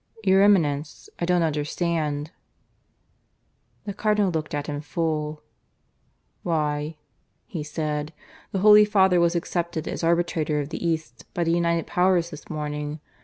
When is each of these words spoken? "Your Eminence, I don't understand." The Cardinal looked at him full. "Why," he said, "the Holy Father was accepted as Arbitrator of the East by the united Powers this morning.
"Your 0.23 0.41
Eminence, 0.41 1.09
I 1.19 1.25
don't 1.27 1.43
understand." 1.43 2.31
The 3.85 3.93
Cardinal 3.93 4.31
looked 4.31 4.55
at 4.55 4.65
him 4.65 4.81
full. 4.81 5.43
"Why," 6.41 6.97
he 7.45 7.61
said, 7.61 8.11
"the 8.51 8.61
Holy 8.65 8.83
Father 8.83 9.19
was 9.19 9.35
accepted 9.35 9.87
as 9.87 10.03
Arbitrator 10.03 10.59
of 10.59 10.69
the 10.69 10.83
East 10.83 11.25
by 11.35 11.43
the 11.43 11.51
united 11.51 11.85
Powers 11.85 12.31
this 12.31 12.49
morning. 12.49 12.99